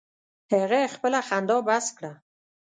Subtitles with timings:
[0.53, 2.11] هغه خپله خندا بس کړه.